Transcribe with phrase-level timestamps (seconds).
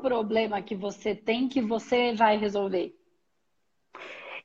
[0.00, 2.94] problema que você tem que você vai resolver?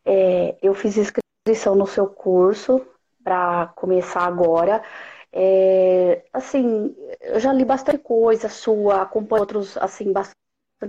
[0.05, 2.85] É, eu fiz inscrição no seu curso
[3.23, 4.83] para começar agora.
[5.31, 10.35] É, assim, eu já li bastante coisa sua, acompanho outros, assim, bastante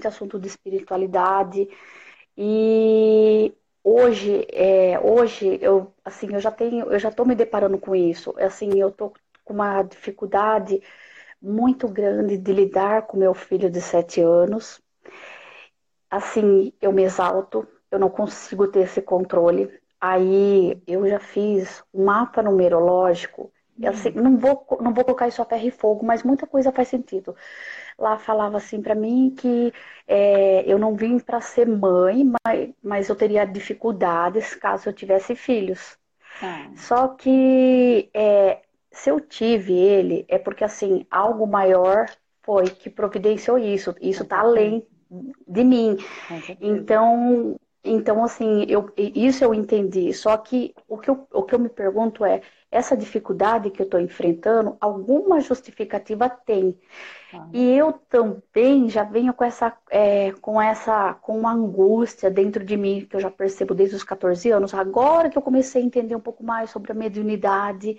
[0.07, 1.69] assunto de espiritualidade.
[2.37, 7.95] E hoje, é, hoje eu, assim, eu já tenho, eu já estou me deparando com
[7.95, 8.35] isso.
[8.39, 9.13] Assim, eu tô
[9.45, 10.83] com uma dificuldade
[11.41, 14.81] muito grande de lidar com meu filho de sete anos.
[16.11, 19.71] Assim, eu me exalto, eu não consigo ter esse controle.
[20.01, 23.53] Aí eu já fiz um mapa numerológico.
[23.79, 23.89] Hum.
[23.89, 26.89] Assim, não vou, não vou colocar isso a ferro e fogo, mas muita coisa faz
[26.89, 27.35] sentido.
[27.99, 29.73] Lá falava assim para mim que
[30.07, 35.35] é, eu não vim para ser mãe, mas, mas eu teria dificuldades caso eu tivesse
[35.35, 35.99] filhos.
[36.43, 36.71] Ah.
[36.77, 38.61] Só que é,
[38.97, 42.07] se eu tive ele, é porque assim, algo maior
[42.43, 43.95] foi que providenciou isso.
[44.01, 44.87] Isso está além
[45.47, 45.97] de mim.
[46.61, 50.13] Então, então assim, eu, isso eu entendi.
[50.15, 53.85] Só que o que eu, o que eu me pergunto é, essa dificuldade que eu
[53.85, 56.79] estou enfrentando, alguma justificativa tem.
[57.35, 57.49] Ah.
[57.53, 62.77] E eu também já venho com essa, é, com essa, com uma angústia dentro de
[62.77, 66.17] mim, que eu já percebo desde os 14 anos, agora que eu comecei a entender
[66.17, 67.99] um pouco mais sobre a mediunidade,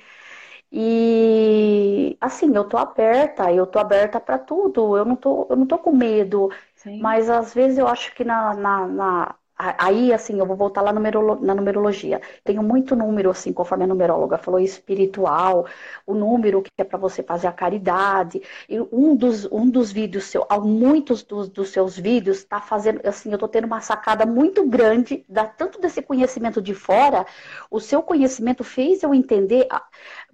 [0.72, 5.66] e assim, eu tô aberta, eu tô aberta para tudo, eu não tô, eu não
[5.66, 7.00] tô com medo, Sim.
[7.02, 10.94] mas às vezes eu acho que na, na, na Aí, assim, eu vou voltar lá
[10.94, 12.22] na numerologia.
[12.44, 15.66] Tenho muito número, assim, conforme a numeróloga falou, espiritual,
[16.06, 18.40] o número que é para você fazer a caridade.
[18.70, 23.32] E um dos, um dos vídeos seu, muitos dos, dos seus vídeos, está fazendo, assim,
[23.32, 27.26] eu tô tendo uma sacada muito grande, da, tanto desse conhecimento de fora,
[27.72, 29.68] o seu conhecimento fez eu entender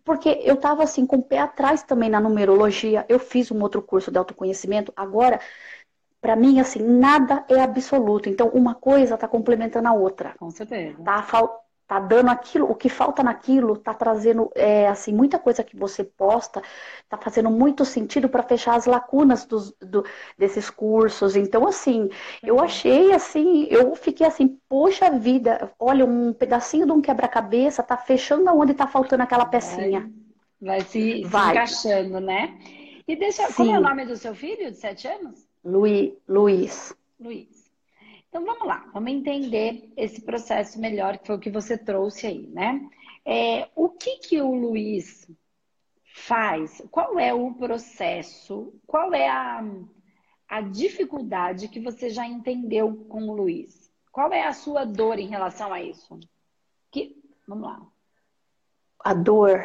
[0.04, 3.06] porque eu estava assim com o pé atrás também na numerologia.
[3.08, 4.92] Eu fiz um outro curso de autoconhecimento.
[4.96, 5.40] Agora,
[6.22, 8.30] para mim, assim, nada é absoluto.
[8.30, 10.36] Então, uma coisa está complementando a outra.
[10.40, 11.02] Com certeza.
[11.04, 11.22] Tá,
[11.94, 16.04] tá dando aquilo, o que falta naquilo, tá trazendo, é, assim, muita coisa que você
[16.04, 16.60] posta,
[17.08, 20.04] tá fazendo muito sentido para fechar as lacunas dos, do,
[20.36, 21.36] desses cursos.
[21.36, 22.10] Então, assim,
[22.42, 22.64] eu uhum.
[22.64, 28.50] achei, assim, eu fiquei assim, poxa vida, olha, um pedacinho de um quebra-cabeça tá fechando
[28.50, 30.12] aonde tá faltando aquela pecinha.
[30.60, 31.44] Vai, vai se, vai.
[31.44, 32.58] se encaixando, né?
[33.08, 33.54] E deixa, Sim.
[33.54, 35.48] como é o nome do seu filho de sete anos?
[35.64, 36.14] Luiz.
[36.28, 36.96] Luiz.
[37.20, 37.63] Luiz.
[38.34, 42.48] Então vamos lá, vamos entender esse processo melhor, que foi o que você trouxe aí,
[42.48, 42.82] né?
[43.24, 45.30] É, o que que o Luiz
[46.16, 46.82] faz?
[46.90, 48.74] Qual é o processo?
[48.88, 49.64] Qual é a,
[50.50, 53.92] a dificuldade que você já entendeu com o Luiz?
[54.12, 56.20] Qual é a sua dor em relação a isso?
[56.90, 57.16] Que,
[57.48, 57.86] vamos lá.
[58.98, 59.64] A dor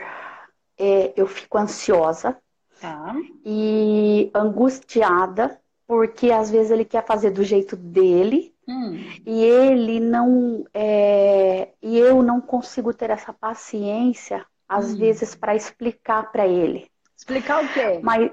[0.76, 2.38] é eu fico ansiosa
[2.78, 3.16] tá.
[3.46, 9.02] e angustiada porque às vezes ele quer fazer do jeito dele Hum.
[9.24, 10.64] E ele não.
[10.74, 14.96] É, e eu não consigo ter essa paciência, às hum.
[14.98, 16.86] vezes, para explicar para ele.
[17.16, 17.98] Explicar o quê?
[18.02, 18.30] Mas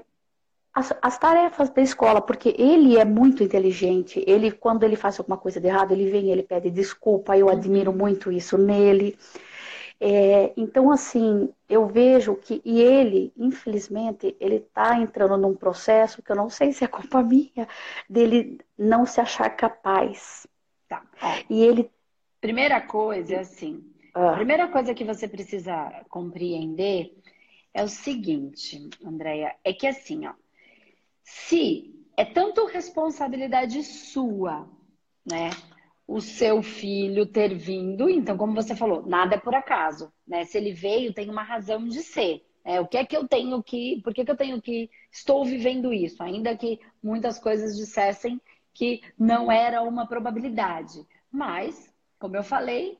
[0.74, 4.22] as, as, tarefas da escola, porque ele é muito inteligente.
[4.26, 7.36] Ele, quando ele faz alguma coisa de errado, ele vem, ele pede desculpa.
[7.36, 7.96] Eu admiro uhum.
[7.96, 9.16] muito isso nele.
[9.98, 16.30] É, então, assim, eu vejo que, e ele, infelizmente, ele está entrando num processo que
[16.30, 17.66] eu não sei se é culpa minha,
[18.08, 20.46] dele não se achar capaz.
[20.88, 21.02] Tá.
[21.48, 21.90] E ele.
[22.40, 23.82] Primeira coisa, é assim,
[24.14, 24.34] ah.
[24.34, 27.16] primeira coisa que você precisa compreender
[27.72, 30.32] é o seguinte, Andréia, é que assim, ó,
[31.22, 34.68] se é tanto responsabilidade sua,
[35.30, 35.50] né?
[36.06, 38.08] O seu filho ter vindo.
[38.08, 40.44] Então, como você falou, nada é por acaso, né?
[40.44, 42.44] Se ele veio, tem uma razão de ser.
[42.64, 44.00] É, o que é que eu tenho que.
[44.02, 44.90] Por que, que eu tenho que.
[45.10, 48.40] Estou vivendo isso, ainda que muitas coisas dissessem
[48.72, 51.04] que não era uma probabilidade.
[51.30, 52.98] Mas, como eu falei,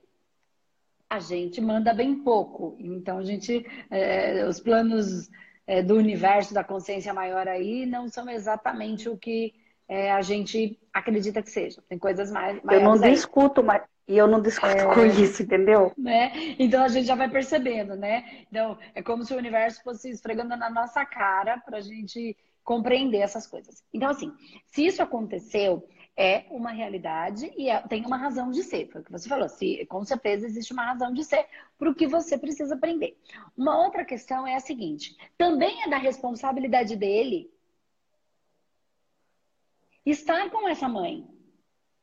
[1.08, 2.76] a gente manda bem pouco.
[2.78, 3.64] Então, a gente.
[3.90, 5.28] É, os planos
[5.66, 9.52] é, do universo, da consciência maior aí, não são exatamente o que
[9.88, 11.82] é, a gente acredita que seja.
[11.88, 12.60] Tem coisas mais.
[12.70, 13.12] Eu não aí.
[13.12, 13.82] discuto, mas.
[14.08, 15.92] E eu não discuto é, com isso, entendeu?
[15.98, 16.54] Né?
[16.60, 18.44] Então a gente já vai percebendo, né?
[18.48, 23.18] Então é como se o universo fosse esfregando na nossa cara para a gente compreender
[23.18, 23.82] essas coisas.
[23.92, 24.32] Então, assim,
[24.66, 28.88] se isso aconteceu, é uma realidade e é, tem uma razão de ser.
[28.90, 29.48] Foi o que você falou.
[29.48, 31.46] Se, com certeza existe uma razão de ser
[31.78, 33.16] para o que você precisa aprender.
[33.56, 37.50] Uma outra questão é a seguinte: também é da responsabilidade dele
[40.10, 41.26] estar com essa mãe.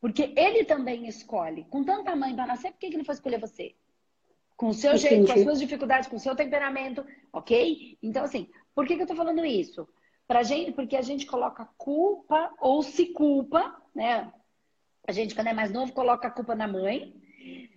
[0.02, 1.64] Porque ele também escolhe.
[1.70, 3.74] Com tanta mãe para nascer, por que, que ele foi escolher você?
[4.58, 7.98] Com o seu jeito, com as suas dificuldades, com o seu temperamento, ok?
[8.04, 9.88] Então, assim, por que, que eu tô falando isso?
[10.28, 14.32] Pra gente, porque a gente coloca culpa ou se culpa, né?
[15.08, 17.14] A gente, quando é mais novo, coloca a culpa na mãe.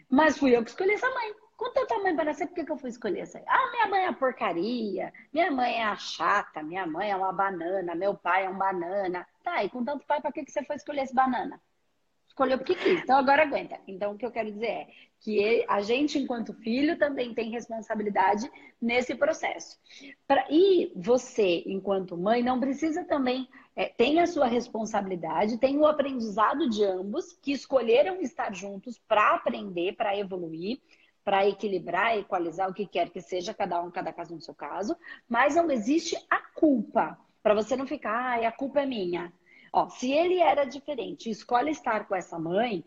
[0.09, 1.33] Mas fui eu que escolhi essa mãe.
[1.57, 3.43] Com tanta mãe para nascer, por que, que eu fui escolher essa?
[3.47, 7.33] Ah, minha mãe é a porcaria, minha mãe é a chata, minha mãe é uma
[7.33, 9.27] banana, meu pai é um banana.
[9.47, 11.63] Tá, e com tanto pai, para que, que você foi escolher esse banana?
[12.27, 13.01] Escolheu porque quis.
[13.01, 13.79] Então agora aguenta.
[13.87, 14.89] Então o que eu quero dizer é
[15.21, 18.51] que a gente, enquanto filho, também tem responsabilidade
[18.83, 19.79] nesse processo.
[20.27, 23.49] Pra, e você, enquanto mãe, não precisa também.
[23.77, 29.33] É, tem a sua responsabilidade, tem o aprendizado de ambos que escolheram estar juntos para
[29.37, 30.81] aprender, para evoluir
[31.23, 34.97] para equilibrar, equalizar o que quer que seja, cada um, cada caso no seu caso,
[35.29, 37.19] mas não existe a culpa.
[37.47, 39.33] Para você não ficar, ah, a culpa é minha.
[39.73, 42.85] Ó, se ele era diferente, escolhe estar com essa mãe,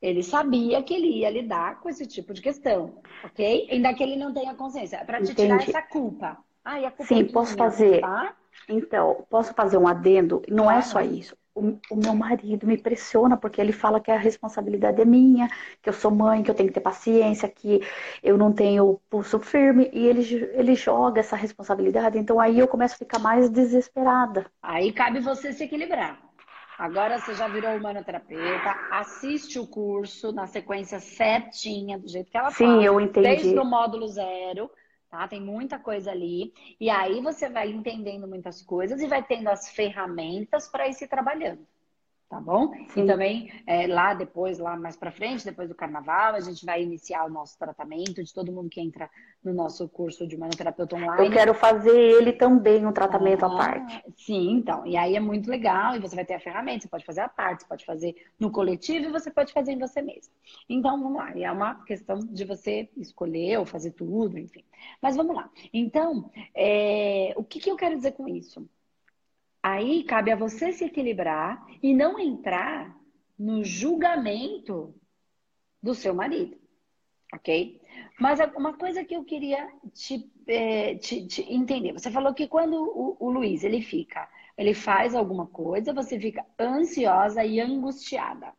[0.00, 3.66] ele sabia que ele ia lidar com esse tipo de questão, ok?
[3.68, 4.98] Ainda que ele não tenha consciência.
[4.98, 6.38] É para te tirar essa culpa.
[6.64, 8.00] Ah, a culpa Sim, é posso minha, fazer.
[8.00, 8.36] Tá?
[8.68, 10.40] Então, posso fazer um adendo?
[10.48, 14.16] Não é só isso o, o, meu marido me pressiona porque ele fala que a
[14.16, 15.48] responsabilidade é minha,
[15.82, 17.80] que eu sou mãe, que eu tenho que ter paciência, que
[18.22, 20.22] eu não tenho pulso firme, e ele,
[20.54, 24.46] ele joga essa responsabilidade, então aí eu começo a ficar mais desesperada.
[24.62, 26.18] Aí cabe você se equilibrar.
[26.78, 32.50] Agora você já virou humanoterapeuta, assiste o curso na sequência certinha, do jeito que ela
[32.50, 32.82] Sim, fala.
[32.82, 33.28] eu entendi.
[33.28, 34.70] Desde o módulo zero
[35.10, 35.28] tá?
[35.28, 36.52] Tem muita coisa ali.
[36.80, 41.08] E aí você vai entendendo muitas coisas e vai tendo as ferramentas para ir se
[41.08, 41.66] trabalhando
[42.30, 42.72] tá bom?
[42.90, 43.02] Sim.
[43.02, 46.80] E também é, lá depois, lá mais para frente, depois do carnaval, a gente vai
[46.80, 49.10] iniciar o nosso tratamento de todo mundo que entra
[49.42, 51.26] no nosso curso de manoterapeuta online.
[51.26, 54.04] Eu quero fazer ele também um tratamento ah, à parte.
[54.16, 54.86] Sim, então.
[54.86, 57.28] E aí é muito legal e você vai ter a ferramenta, você pode fazer à
[57.28, 60.32] parte, você pode fazer no coletivo e você pode fazer em você mesmo.
[60.68, 61.36] Então, vamos lá.
[61.36, 64.64] E é uma questão de você escolher ou fazer tudo, enfim.
[65.02, 65.50] Mas vamos lá.
[65.72, 67.32] Então, é...
[67.36, 68.64] o que, que eu quero dizer com isso?
[69.62, 72.96] Aí cabe a você se equilibrar e não entrar
[73.38, 74.94] no julgamento
[75.82, 76.58] do seu marido,
[77.34, 77.80] ok?
[78.18, 82.74] Mas uma coisa que eu queria te, é, te, te entender, você falou que quando
[82.74, 88.52] o, o Luiz ele fica, ele faz alguma coisa, você fica ansiosa e angustiada.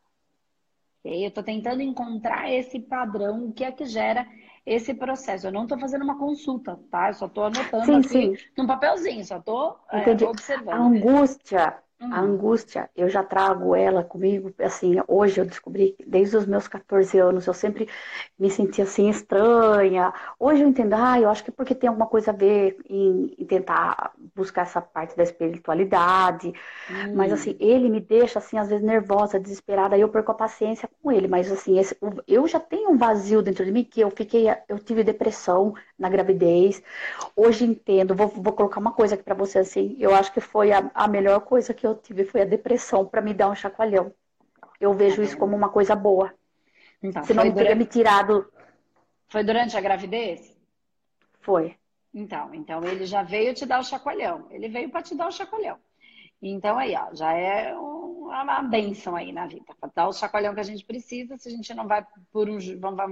[1.00, 1.24] Okay?
[1.24, 4.26] Eu estou tentando encontrar esse padrão, o que é que gera
[4.64, 5.46] esse processo.
[5.46, 7.08] Eu não estou fazendo uma consulta, tá?
[7.08, 8.44] Eu só estou anotando sim, aqui sim.
[8.56, 10.74] num papelzinho, só estou é, observando.
[10.74, 12.12] A angústia Uhum.
[12.12, 17.18] A angústia, eu já trago ela comigo, assim, hoje eu descobri, desde os meus 14
[17.18, 17.88] anos, eu sempre
[18.38, 20.12] me sentia assim estranha.
[20.38, 23.34] Hoje eu entendo, ah, eu acho que é porque tem alguma coisa a ver em,
[23.38, 26.52] em tentar buscar essa parte da espiritualidade.
[26.90, 27.14] Uhum.
[27.14, 30.88] Mas assim, ele me deixa assim, às vezes nervosa, desesperada, aí eu perco a paciência
[31.02, 31.28] com ele.
[31.28, 31.96] Mas assim, esse,
[32.26, 36.08] eu já tenho um vazio dentro de mim que eu fiquei, eu tive depressão na
[36.08, 36.82] gravidez.
[37.34, 40.72] Hoje entendo, vou, vou colocar uma coisa aqui para você assim, eu acho que foi
[40.72, 44.12] a, a melhor coisa que eu tive foi a depressão para me dar um chacoalhão.
[44.80, 46.34] Eu vejo isso como uma coisa boa.
[47.00, 48.52] Então, Senão não teria me tirado.
[49.28, 50.56] Foi durante a gravidez?
[51.40, 51.76] Foi.
[52.12, 54.46] Então, então ele já veio te dar o chacoalhão.
[54.50, 55.78] Ele veio para te dar o chacoalhão.
[56.42, 57.74] Então aí, ó, já é
[58.40, 59.74] uma benção aí na vida.
[59.78, 62.58] Para dar o chacoalhão que a gente precisa, se a gente não vai por um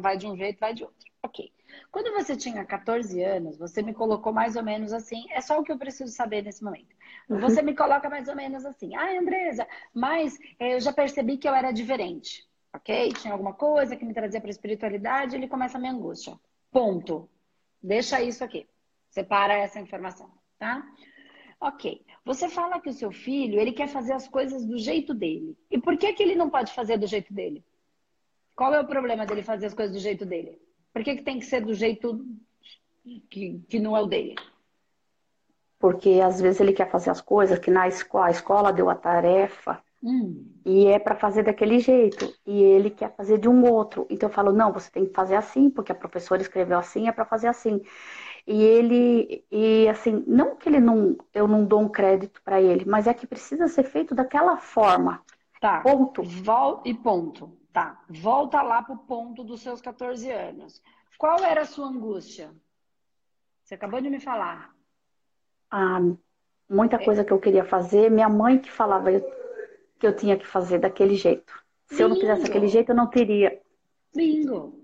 [0.00, 1.11] vai de um jeito, vai de outro.
[1.22, 1.52] Ok.
[1.90, 5.62] Quando você tinha 14 anos, você me colocou mais ou menos assim, é só o
[5.62, 6.94] que eu preciso saber nesse momento.
[7.28, 11.49] Você me coloca mais ou menos assim, ah, Andresa, mas eh, eu já percebi que
[11.49, 13.12] eu era diferente, ok?
[13.12, 16.35] Tinha alguma coisa que me trazia para a espiritualidade, ele começa a minha angústia.
[16.73, 17.28] Ponto.
[17.83, 18.68] Deixa isso aqui.
[19.11, 20.83] Separa essa informação, tá?
[21.61, 22.02] Ok.
[22.25, 25.57] Você fala que o seu filho, ele quer fazer as coisas do jeito dele.
[25.71, 27.62] E por que, que ele não pode fazer do jeito dele?
[28.57, 30.59] Qual é o problema dele fazer as coisas do jeito dele?
[30.93, 32.25] Por que, que tem que ser do jeito
[33.29, 34.37] que, que não é o dele?
[35.79, 38.95] Porque às vezes ele quer fazer as coisas que na escola, a escola deu a
[38.95, 40.47] tarefa hum.
[40.64, 44.07] e é para fazer daquele jeito e ele quer fazer de um outro.
[44.11, 47.12] Então eu falo, não, você tem que fazer assim, porque a professora escreveu assim, é
[47.12, 47.81] para fazer assim.
[48.47, 52.85] E ele, e assim, não que ele não, eu não dou um crédito para ele,
[52.85, 55.23] mas é que precisa ser feito daquela forma.
[55.61, 55.80] Tá.
[55.80, 56.23] Ponto.
[56.23, 57.59] Vol e ponto.
[57.73, 60.82] Tá, volta lá pro ponto dos seus 14 anos.
[61.16, 62.50] Qual era a sua angústia?
[63.62, 64.75] Você acabou de me falar.
[65.70, 66.00] Ah,
[66.68, 67.04] muita é.
[67.04, 69.11] coisa que eu queria fazer, minha mãe que falava
[69.99, 71.52] que eu tinha que fazer daquele jeito.
[71.87, 72.02] Se Bingo.
[72.02, 73.61] eu não fizesse daquele jeito, eu não teria.
[74.12, 74.75] Bingo!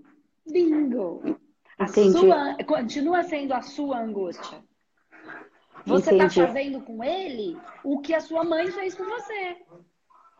[0.49, 1.37] Bingo!
[1.77, 4.63] A sua, continua sendo a sua angústia.
[5.85, 9.57] Você está fazendo com ele o que a sua mãe fez com você.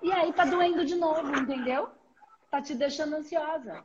[0.02, 1.90] E aí tá doendo de novo, entendeu?
[2.50, 3.84] tá te deixando ansiosa.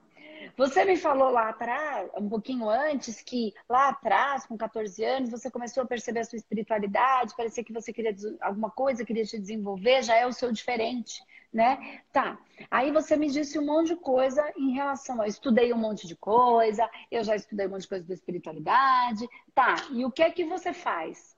[0.57, 5.51] Você me falou lá atrás, um pouquinho antes, que lá atrás, com 14 anos, você
[5.51, 10.03] começou a perceber a sua espiritualidade, parecia que você queria alguma coisa, queria te desenvolver,
[10.03, 11.23] já é o seu diferente,
[11.53, 12.01] né?
[12.13, 12.39] Tá.
[12.71, 16.07] Aí você me disse um monte de coisa em relação a eu estudei um monte
[16.07, 19.29] de coisa, eu já estudei um monte de coisa da espiritualidade.
[19.55, 19.77] Tá.
[19.91, 21.37] E o que é que você faz?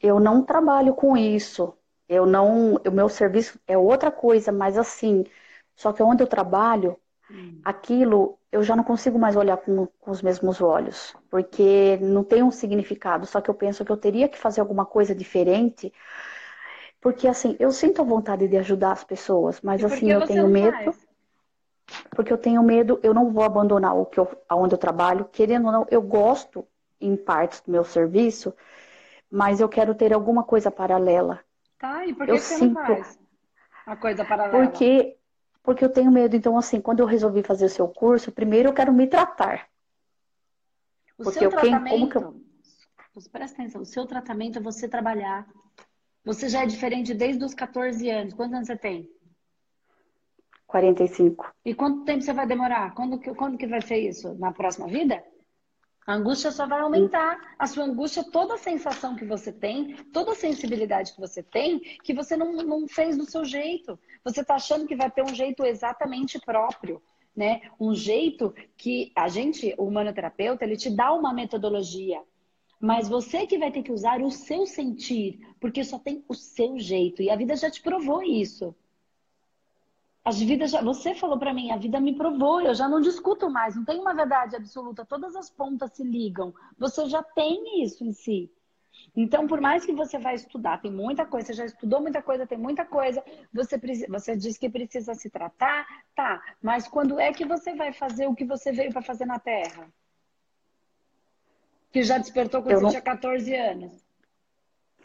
[0.00, 1.76] Eu não trabalho com isso.
[2.08, 5.24] Eu não, o meu serviço é outra coisa, mas assim,
[5.74, 6.98] só que onde eu trabalho,
[7.30, 7.60] hum.
[7.64, 12.42] aquilo eu já não consigo mais olhar com, com, os mesmos olhos, porque não tem
[12.42, 13.26] um significado.
[13.26, 15.92] Só que eu penso que eu teria que fazer alguma coisa diferente,
[17.00, 20.72] porque assim, eu sinto a vontade de ajudar as pessoas, mas assim, eu tenho medo.
[20.72, 21.06] Faz?
[22.10, 25.66] Porque eu tenho medo, eu não vou abandonar o que eu, aonde eu trabalho, querendo
[25.66, 26.66] ou não, eu gosto
[27.00, 28.54] em partes do meu serviço,
[29.30, 31.40] mas eu quero ter alguma coisa paralela.
[31.78, 32.74] Tá, e por que, eu você sinto...
[32.74, 33.18] não faz
[33.86, 34.64] a coisa paralela?
[34.64, 35.16] Porque,
[35.66, 36.36] porque eu tenho medo.
[36.36, 39.68] Então, assim, quando eu resolvi fazer o seu curso, primeiro eu quero me tratar.
[41.18, 42.40] O porque seu eu, tratamento, quem, eu...
[43.14, 45.46] Você presta atenção, o seu tratamento é você trabalhar.
[46.24, 48.32] Você já é diferente desde os 14 anos.
[48.34, 49.10] Quantos anos você tem?
[50.66, 51.52] 45.
[51.64, 52.94] E quanto tempo você vai demorar?
[52.94, 54.34] Quando que, quando que vai ser isso?
[54.34, 55.24] Na próxima vida?
[56.06, 57.56] A angústia só vai aumentar.
[57.58, 61.80] A sua angústia, toda a sensação que você tem, toda a sensibilidade que você tem,
[61.80, 63.98] que você não, não fez do seu jeito.
[64.24, 67.02] Você está achando que vai ter um jeito exatamente próprio.
[67.34, 67.62] Né?
[67.78, 72.22] Um jeito que a gente, o humanoterapeuta, ele te dá uma metodologia.
[72.78, 76.78] Mas você que vai ter que usar o seu sentir, porque só tem o seu
[76.78, 77.20] jeito.
[77.20, 78.74] E a vida já te provou isso.
[80.26, 83.48] As vidas já, você falou para mim, a vida me provou, eu já não discuto
[83.48, 86.52] mais, não tem uma verdade absoluta, todas as pontas se ligam.
[86.76, 88.50] Você já tem isso em si.
[89.14, 92.44] Então, por mais que você vai estudar, tem muita coisa, você já estudou muita coisa,
[92.44, 93.22] tem muita coisa,
[93.54, 98.26] você, você diz que precisa se tratar, tá, mas quando é que você vai fazer
[98.26, 99.88] o que você veio para fazer na Terra?
[101.92, 102.90] Que já despertou quando eu você não...
[102.90, 104.05] tinha 14 anos.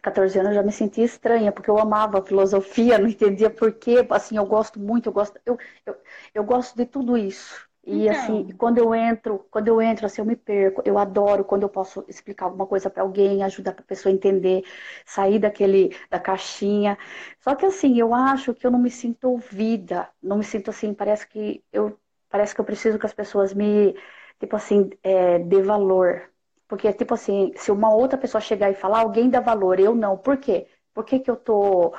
[0.01, 4.05] 14 anos eu já me sentia estranha, porque eu amava a filosofia, não entendia porquê.
[4.09, 5.95] Assim, eu gosto muito, eu gosto, eu, eu,
[6.33, 7.69] eu gosto de tudo isso.
[7.83, 8.11] E então.
[8.11, 10.81] assim, quando eu entro, quando eu entro, assim, eu me perco.
[10.85, 14.63] Eu adoro quando eu posso explicar alguma coisa para alguém, ajudar a pessoa a entender,
[15.05, 16.97] sair daquele da caixinha.
[17.39, 20.93] Só que assim, eu acho que eu não me sinto ouvida, não me sinto assim,
[20.93, 21.97] parece que eu
[22.29, 23.93] parece que eu preciso que as pessoas me
[24.39, 26.30] tipo assim, é, dê valor,
[26.71, 30.17] porque, tipo assim, se uma outra pessoa chegar e falar, alguém dá valor, eu não.
[30.17, 30.67] Por quê?
[30.93, 31.93] Por que, que eu tô,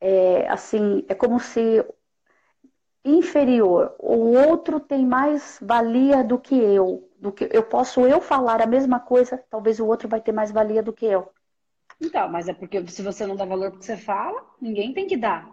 [0.00, 1.84] é, assim, é como se
[3.04, 7.10] inferior, o outro tem mais valia do que eu.
[7.18, 10.50] Do que eu posso eu falar a mesma coisa, talvez o outro vai ter mais
[10.50, 11.30] valia do que eu.
[12.00, 15.18] Então, mas é porque se você não dá valor porque você fala, ninguém tem que
[15.18, 15.46] dar.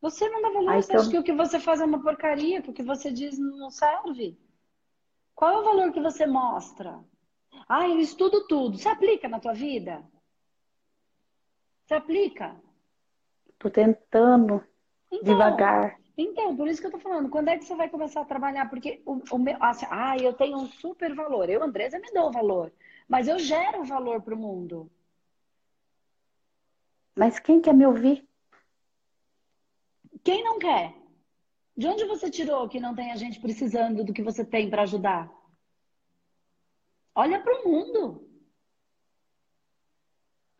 [0.00, 1.02] Você não dá valor, Aí, você então...
[1.02, 3.68] acha que o que você faz é uma porcaria, que o que você diz não
[3.68, 4.40] serve.
[5.34, 6.98] Qual é o valor que você mostra?
[7.68, 8.78] Ah, eu estudo tudo.
[8.78, 10.02] Você aplica na tua vida?
[11.84, 12.56] Você aplica?
[13.58, 14.64] Tô tentando
[15.10, 15.98] então, devagar.
[16.16, 17.28] Então, por isso que eu tô falando.
[17.28, 18.68] Quando é que você vai começar a trabalhar?
[18.68, 21.48] Porque o, o meu, assim, ah, eu tenho um super valor.
[21.48, 22.72] Eu, Andresa, me dou valor.
[23.08, 24.90] Mas eu gero valor para o mundo.
[27.14, 28.26] Mas quem quer me ouvir?
[30.24, 30.94] Quem não quer?
[31.76, 34.82] De onde você tirou que não tem a gente precisando do que você tem para
[34.82, 35.32] ajudar?
[37.14, 38.28] Olha para o mundo.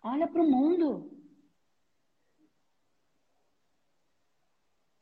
[0.03, 1.11] Olha para o mundo.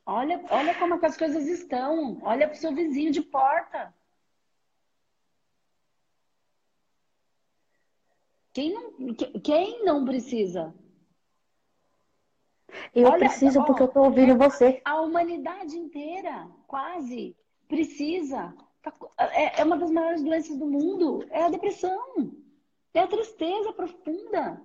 [0.05, 2.21] Olha, olha como as coisas estão.
[2.23, 3.95] Olha para o seu vizinho de porta.
[8.53, 9.15] Quem não,
[9.45, 10.75] quem não precisa?
[12.95, 14.81] Eu Olha, preciso ó, porque eu estou ouvindo você.
[14.85, 17.37] A humanidade inteira, quase,
[17.69, 18.55] precisa.
[18.83, 21.27] Tá é, é uma das maiores doenças do mundo.
[21.31, 22.33] É a depressão.
[22.95, 24.61] É a tristeza profunda.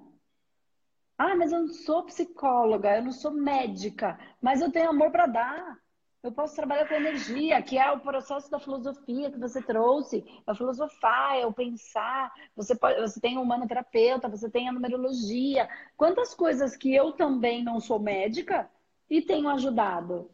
[1.18, 5.28] Ah, mas eu não sou psicóloga, eu não sou médica, mas eu tenho amor para
[5.28, 5.80] dar.
[6.26, 10.26] Eu posso trabalhar com energia, que é o processo da filosofia que você trouxe.
[10.48, 12.34] É o filosofar, é o pensar.
[12.56, 15.70] Você, pode, você tem um humanoterapeuta, você tem a numerologia.
[15.96, 18.68] Quantas coisas que eu também não sou médica
[19.08, 20.32] e tenho ajudado?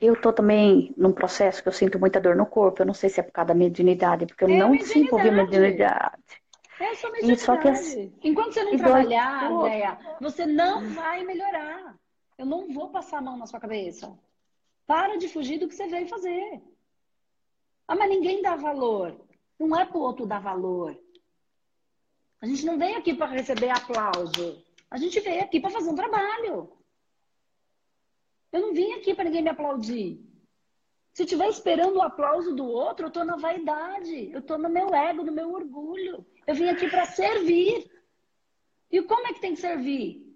[0.00, 2.82] Eu tô também num processo que eu sinto muita dor no corpo.
[2.82, 6.24] Eu não sei se é por causa da mediunidade, porque eu é não desenvolvi mediunidade.
[6.80, 7.40] É só mediunidade.
[7.40, 11.94] E só que, assim, Enquanto você não trabalhar, Andréia, você não vai melhorar.
[12.40, 14.18] Eu não vou passar a mão na sua cabeça.
[14.86, 16.62] Para de fugir do que você veio fazer.
[17.86, 19.14] Ah, mas ninguém dá valor.
[19.58, 20.98] Não é para o outro dar valor.
[22.40, 24.64] A gente não vem aqui para receber aplauso.
[24.90, 26.72] A gente veio aqui para fazer um trabalho.
[28.50, 30.18] Eu não vim aqui para ninguém me aplaudir.
[31.12, 34.70] Se eu estiver esperando o aplauso do outro, eu estou na vaidade, eu estou no
[34.70, 36.24] meu ego, no meu orgulho.
[36.46, 37.90] Eu vim aqui para servir.
[38.90, 40.29] E como é que tem que servir?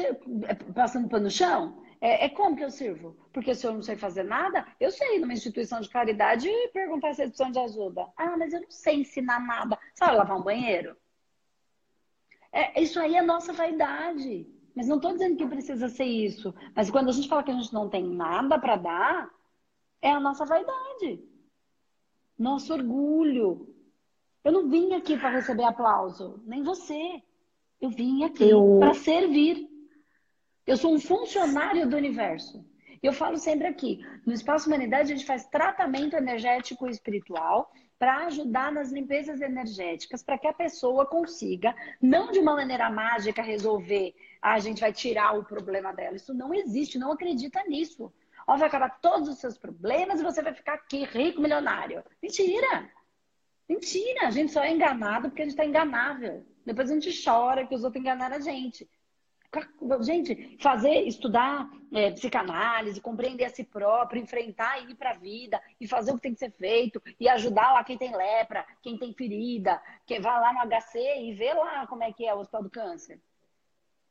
[0.00, 1.82] É, passando pano no chão?
[2.00, 3.16] É, é, como que eu sirvo?
[3.32, 6.68] Porque se eu não sei fazer nada, eu sei ir numa instituição de caridade e
[6.68, 8.06] perguntar se eles precisam de ajuda.
[8.16, 9.78] Ah, mas eu não sei ensinar nada.
[9.94, 10.96] Sabe lavar um banheiro?
[12.52, 14.46] É, isso aí é nossa vaidade.
[14.74, 16.54] Mas não estou dizendo que precisa ser isso.
[16.74, 19.30] Mas quando a gente fala que a gente não tem nada para dar,
[20.00, 21.20] é a nossa vaidade.
[22.38, 23.74] Nosso orgulho.
[24.44, 27.20] Eu não vim aqui para receber aplauso, nem você.
[27.80, 28.76] Eu vim aqui eu...
[28.78, 29.68] para servir.
[30.68, 32.62] Eu sou um funcionário do universo.
[33.02, 38.26] Eu falo sempre aqui, no Espaço Humanidade a gente faz tratamento energético e espiritual para
[38.26, 44.14] ajudar nas limpezas energéticas, para que a pessoa consiga, não de uma maneira mágica, resolver,
[44.42, 46.16] ah, a gente vai tirar o problema dela.
[46.16, 48.12] Isso não existe, não acredita nisso.
[48.46, 52.04] Ó, vai acabar todos os seus problemas e você vai ficar aqui rico, milionário.
[52.22, 52.90] Mentira!
[53.66, 54.26] Mentira!
[54.26, 56.44] A gente só é enganado porque a gente está enganável.
[56.66, 58.86] Depois a gente chora que os outros enganaram a gente.
[60.00, 65.60] Gente, fazer, estudar é, psicanálise, compreender a si próprio, enfrentar e ir para a vida,
[65.80, 68.98] e fazer o que tem que ser feito, e ajudar lá quem tem lepra, quem
[68.98, 72.40] tem ferida, que vai lá no HC e vê lá como é que é o
[72.40, 73.20] hospital do câncer.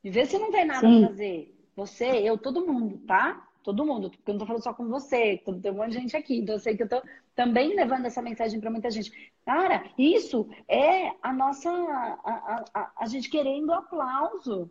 [0.02, 1.00] E vê se não tem nada Sim.
[1.00, 1.54] pra fazer.
[1.76, 3.48] Você, eu, todo mundo, tá?
[3.68, 6.16] todo mundo, porque eu não tô falando só com você, tem um monte de gente
[6.16, 7.02] aqui, então eu sei que eu tô
[7.34, 9.12] também levando essa mensagem para muita gente.
[9.44, 14.70] Cara, isso é a nossa, a, a, a gente querendo aplauso,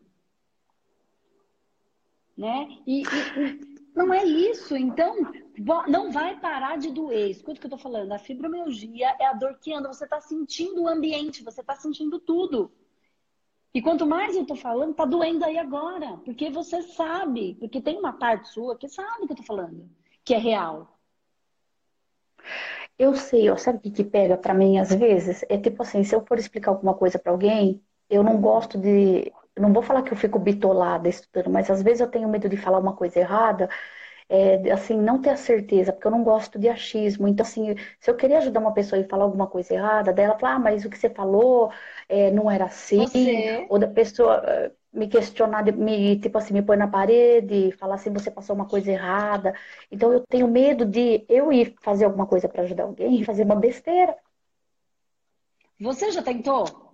[2.37, 2.67] né?
[2.85, 5.15] E, e, não é isso, então
[5.87, 7.31] não vai parar de doer.
[7.31, 10.21] Escuta o que eu tô falando, a fibromialgia é a dor que anda, você tá
[10.21, 12.71] sentindo o ambiente, você tá sentindo tudo.
[13.73, 16.17] E quanto mais eu tô falando, tá doendo aí agora.
[16.25, 19.89] Porque você sabe, porque tem uma parte sua que sabe o que eu tô falando,
[20.23, 20.97] que é real.
[22.97, 25.43] Eu sei, ó, sabe o que, que pega para mim às vezes?
[25.49, 29.31] É tipo assim, se eu for explicar alguma coisa para alguém, eu não gosto de.
[29.59, 32.57] Não vou falar que eu fico bitolada estudando, mas às vezes eu tenho medo de
[32.57, 33.69] falar uma coisa errada
[34.29, 37.27] é, assim, não ter a certeza, porque eu não gosto de achismo.
[37.27, 40.55] Então, assim, se eu queria ajudar uma pessoa e falar alguma coisa errada, dela falar,
[40.55, 41.71] ah, mas o que você falou
[42.09, 43.65] é, não era assim, você...
[43.69, 48.11] ou da pessoa eh, me questionar, me, tipo assim, me pôr na parede, falar assim,
[48.11, 49.53] você passou uma coisa errada.
[49.91, 53.43] Então, eu tenho medo de eu ir fazer alguma coisa para ajudar alguém e fazer
[53.43, 54.15] uma besteira.
[55.79, 56.86] Você já tentou?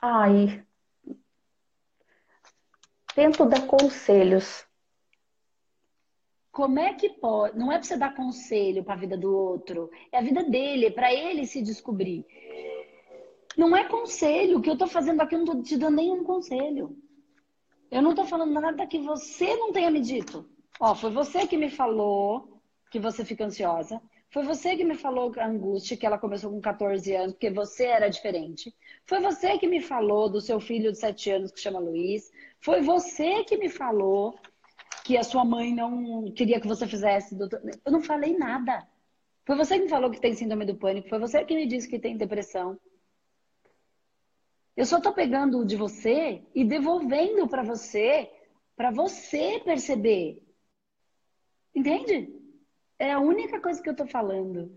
[0.00, 0.64] Ai,
[3.14, 4.66] tento dar conselhos.
[6.52, 7.58] Como é que pode?
[7.58, 10.86] Não é para você dar conselho para a vida do outro, é a vida dele,
[10.86, 12.24] é para ele se descobrir.
[13.56, 14.58] Não é conselho.
[14.58, 16.96] O que eu estou fazendo aqui, eu não estou te dando nenhum conselho.
[17.90, 20.48] Eu não estou falando nada que você não tenha me dito.
[20.78, 24.00] Ó, foi você que me falou que você fica ansiosa.
[24.30, 27.84] Foi você que me falou a angústia, que ela começou com 14 anos, porque você
[27.84, 28.74] era diferente.
[29.04, 32.30] Foi você que me falou do seu filho de 7 anos, que chama Luiz.
[32.60, 34.38] Foi você que me falou
[35.04, 37.36] que a sua mãe não queria que você fizesse.
[37.36, 37.62] Doutor...
[37.84, 38.86] Eu não falei nada.
[39.44, 41.08] Foi você que me falou que tem síndrome do pânico.
[41.08, 42.78] Foi você que me disse que tem depressão.
[44.76, 48.30] Eu só tô pegando de você e devolvendo para você,
[48.76, 50.42] para você perceber.
[51.74, 52.28] Entende?
[52.98, 54.70] É a única coisa que eu tô falando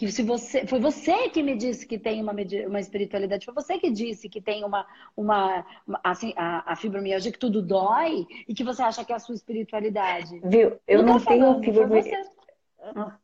[0.00, 2.34] que se você foi você que me disse que tem uma,
[2.66, 5.62] uma espiritualidade, foi você que disse que tem uma, uma,
[6.02, 9.34] assim, a, a fibromialgia que tudo dói e que você acha que é a sua
[9.34, 10.40] espiritualidade.
[10.42, 10.78] Viu?
[10.88, 12.22] Eu não, não tenho fibromialgia.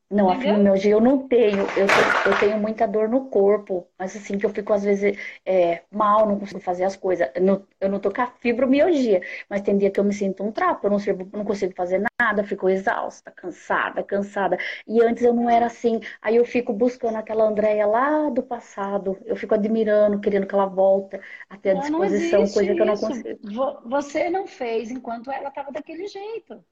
[0.09, 1.63] Não, a fibromialgia eu não tenho.
[1.77, 1.87] Eu,
[2.31, 6.27] eu tenho muita dor no corpo, mas assim, que eu fico às vezes é, mal,
[6.29, 7.29] não consigo fazer as coisas.
[7.35, 10.45] Eu não, eu não tô com a fibromialgia, mas tem dia que eu me sinto
[10.45, 14.57] um trapo, eu não, sirvo, não consigo fazer nada, fico exausta, cansada, cansada.
[14.87, 16.01] E antes eu não era assim.
[16.23, 20.67] Aí eu fico buscando aquela Andréia lá do passado, eu fico admirando, querendo que ela
[20.67, 23.39] volta até a disposição, coisa que eu não consigo.
[23.87, 26.65] Você não fez enquanto ela estava daquele jeito.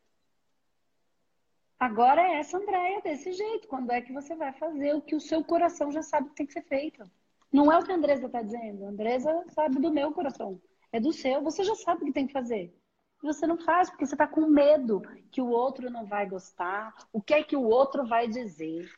[1.79, 3.69] Agora é essa Andréia desse jeito.
[3.69, 6.47] Quando é que você vai fazer o que o seu coração já sabe que tem
[6.47, 7.05] que ser feito?
[7.53, 8.85] Não é o que a Andresa está dizendo.
[8.85, 10.61] A Andresa sabe do meu coração.
[10.93, 11.43] É do seu.
[11.43, 12.75] Você já sabe o que tem que fazer.
[13.23, 16.95] E você não faz porque você está com medo que o outro não vai gostar.
[17.13, 18.91] O que é que o outro vai dizer?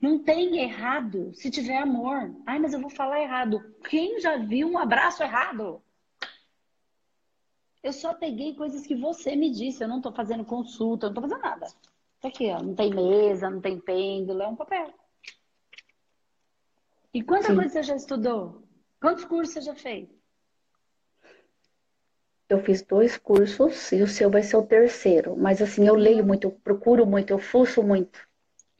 [0.00, 2.34] Não tem errado se tiver amor.
[2.46, 3.62] Ai, mas eu vou falar errado.
[3.88, 5.80] Quem já viu um abraço errado?
[7.82, 9.82] Eu só peguei coisas que você me disse.
[9.82, 11.66] Eu não estou fazendo consulta, eu não estou fazendo nada.
[12.22, 12.62] Tá aqui, ó.
[12.62, 14.94] Não tem mesa, não tem pêndulo, é um papel.
[17.12, 17.56] E quanta Sim.
[17.56, 18.62] coisa você já estudou?
[19.00, 20.08] Quantos cursos você já fez?
[22.48, 25.36] Eu fiz dois cursos e o seu vai ser o terceiro.
[25.36, 28.26] Mas assim, eu leio muito, eu procuro muito, eu fuço muito.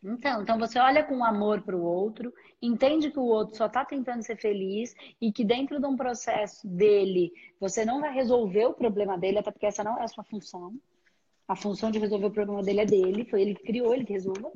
[0.04, 3.84] Então, então você olha com amor para o outro, entende que o outro só está
[3.84, 8.74] tentando ser feliz e que dentro de um processo dele você não vai resolver o
[8.74, 10.74] problema dele, até porque essa não é a sua função.
[11.46, 14.12] A função de resolver o problema dele é dele, foi ele que criou, ele que
[14.12, 14.52] resolva.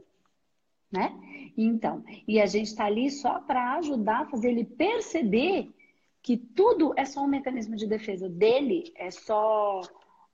[0.90, 1.12] Né?
[1.56, 5.74] Então, e a gente está ali só para ajudar fazer ele perceber
[6.22, 9.80] que tudo é só um mecanismo de defesa dele, é só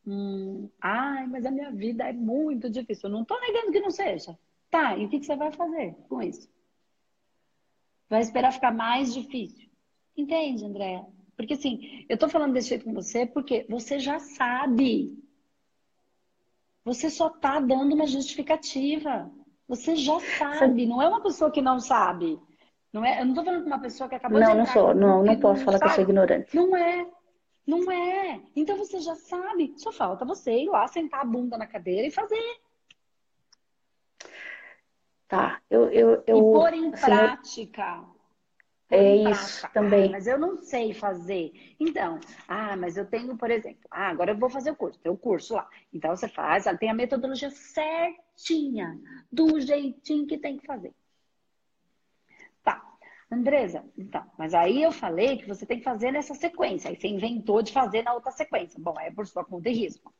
[0.06, 0.68] um.
[0.80, 3.08] Ai, mas a minha vida é muito difícil.
[3.08, 4.38] Eu não estou negando que não seja.
[4.70, 6.48] Tá, e o que, que você vai fazer com isso?
[8.08, 9.68] Vai esperar ficar mais difícil.
[10.16, 11.04] Entende, André?
[11.36, 15.21] Porque assim, eu estou falando desse jeito com você porque você já sabe.
[16.84, 19.30] Você só está dando uma justificativa.
[19.68, 22.38] Você já sabe, não é uma pessoa que não sabe.
[22.92, 24.66] Não é, eu não tô falando com uma pessoa que acabou não, de Não, não
[24.66, 24.94] sou.
[24.94, 25.90] Não, não posso falar sabe.
[25.90, 26.56] que eu sou ignorante.
[26.56, 27.06] Não é.
[27.66, 28.40] Não é.
[28.54, 29.72] Então você já sabe.
[29.76, 32.60] Só falta você ir lá, sentar a bunda na cadeira e fazer.
[35.28, 35.62] Tá.
[35.70, 38.04] Eu, eu, eu, e pôr em assim, prática.
[38.94, 40.09] É isso também.
[40.09, 41.74] Ah, mas eu não sei fazer.
[41.81, 44.98] Então, ah, mas eu tenho, por exemplo, ah, agora eu vou fazer o curso.
[45.00, 45.68] Tem o curso lá.
[45.92, 48.98] Então você faz, tem a metodologia certinha,
[49.31, 50.92] do jeitinho que tem que fazer.
[53.33, 56.90] Andresa, então, mas aí eu falei que você tem que fazer nessa sequência.
[56.90, 58.78] Aí você inventou de fazer na outra sequência.
[58.78, 60.12] Bom, é por sua conta e risco.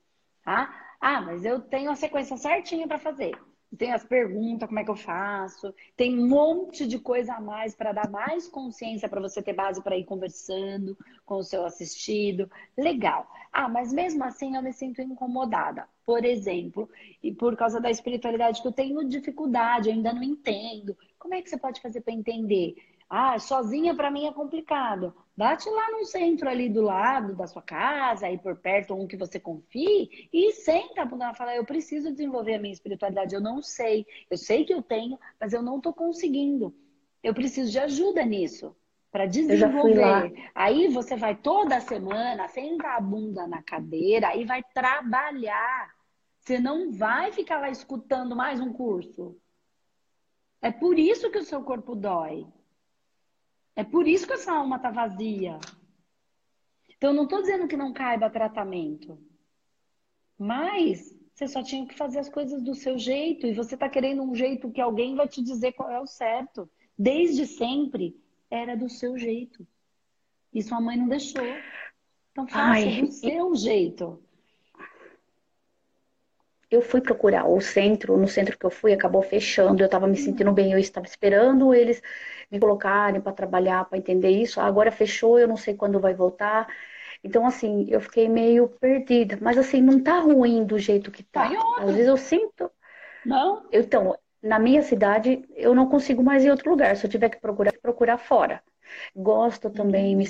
[0.43, 0.75] Tá?
[0.99, 3.33] Ah, mas eu tenho a sequência certinha para fazer.
[3.79, 5.75] Tem as perguntas, como é que eu faço?
[5.97, 9.83] Tem um monte de coisa a mais para dar mais consciência para você ter base
[9.83, 12.51] para ir conversando com o seu assistido.
[12.77, 13.27] Legal.
[13.53, 15.89] Ah, mas mesmo assim eu me sinto incomodada.
[16.05, 16.89] Por exemplo,
[17.23, 20.97] e por causa da espiritualidade que eu tenho dificuldade, eu ainda não entendo.
[21.19, 22.75] Como é que você pode fazer para entender?
[23.15, 25.15] Ah, sozinha para mim é complicado.
[25.37, 29.19] Bate lá no centro ali do lado da sua casa, aí por perto, um que
[29.19, 34.07] você confie, e senta para falar, eu preciso desenvolver a minha espiritualidade, eu não sei.
[34.31, 36.75] Eu sei que eu tenho, mas eu não estou conseguindo.
[37.23, 38.75] Eu preciso de ajuda nisso
[39.11, 40.33] para desenvolver.
[40.55, 45.95] Aí você vai toda semana, senta a bunda na cadeira, aí vai trabalhar.
[46.41, 49.37] Você não vai ficar lá escutando mais um curso.
[50.63, 52.47] É por isso que o seu corpo dói.
[53.75, 55.59] É por isso que essa alma está vazia.
[56.89, 59.19] Então, eu não estou dizendo que não caiba tratamento.
[60.39, 63.47] Mas você só tinha que fazer as coisas do seu jeito.
[63.47, 66.71] E você está querendo um jeito que alguém vai te dizer qual é o certo.
[66.99, 68.17] Desde sempre
[68.51, 69.67] era do seu jeito.
[70.53, 71.45] E sua mãe não deixou.
[72.31, 74.23] Então faça Ai, do seu jeito
[76.75, 80.17] eu fui procurar o centro, no centro que eu fui, acabou fechando, eu estava me
[80.17, 82.03] sentindo bem, eu estava esperando eles
[82.51, 84.61] me colocarem para trabalhar, para entender isso.
[84.61, 86.67] Agora fechou, eu não sei quando vai voltar.
[87.25, 89.39] Então, assim, eu fiquei meio perdida.
[89.41, 91.51] Mas, assim, não tá ruim do jeito que tá.
[91.79, 92.71] Às vezes eu sinto.
[93.25, 93.67] Não?
[93.73, 96.97] Então, na minha cidade, eu não consigo mais ir em outro lugar.
[96.97, 98.63] Se eu tiver que procurar, procurar fora.
[99.17, 100.25] Gosto também, me,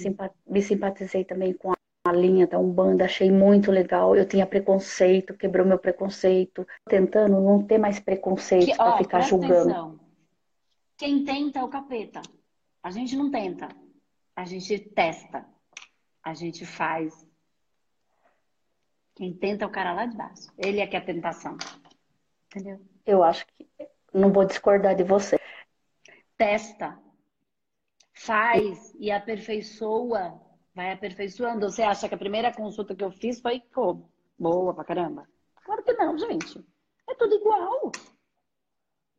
[0.47, 4.17] me simpatizei também com a a linha da Umbanda, achei muito legal.
[4.17, 6.67] Eu tinha preconceito, quebrou meu preconceito.
[6.89, 9.71] Tentando não ter mais preconceito para ficar julgando.
[9.71, 10.01] Atenção.
[10.97, 12.21] Quem tenta é o capeta.
[12.83, 13.69] A gente não tenta.
[14.35, 15.47] A gente testa.
[16.23, 17.27] A gente faz.
[19.15, 20.53] Quem tenta é o cara lá de baixo.
[20.59, 21.57] Ele é que é a tentação.
[22.47, 22.81] Entendeu?
[23.07, 23.69] Eu acho que
[24.13, 25.39] não vou discordar de você.
[26.37, 26.99] Testa.
[28.13, 30.41] Faz e aperfeiçoa
[30.75, 31.71] vai aperfeiçoando.
[31.71, 34.09] Você acha que a primeira consulta que eu fiz foi pô,
[34.39, 35.29] boa pra caramba?
[35.65, 36.65] Claro que não, gente.
[37.09, 37.93] É tudo igual.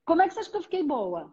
[0.05, 1.31] Como é que você acha que eu fiquei boa?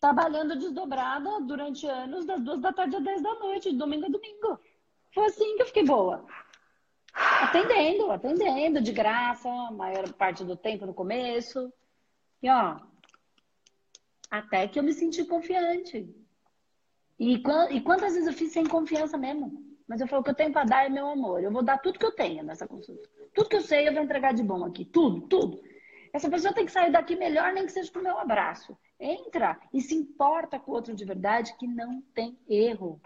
[0.00, 4.08] Trabalhando desdobrada durante anos, das duas da tarde às dez da noite, de domingo a
[4.08, 4.58] domingo.
[5.12, 6.24] Foi assim que eu fiquei boa.
[7.12, 11.70] Atendendo, atendendo, de graça, a maior parte do tempo no começo.
[12.42, 12.80] E ó,
[14.30, 16.08] até que eu me senti confiante.
[17.20, 19.62] E, e quantas vezes eu fiz sem confiança mesmo?
[19.86, 21.42] Mas eu falo, o que eu tenho para dar é meu amor.
[21.42, 23.06] Eu vou dar tudo que eu tenho nessa consulta.
[23.34, 24.86] Tudo que eu sei, eu vou entregar de bom aqui.
[24.86, 25.60] Tudo, tudo.
[26.14, 28.76] Essa pessoa tem que sair daqui melhor, nem que seja com o meu abraço.
[28.98, 33.00] Entra e se importa com o outro de verdade, que não tem erro.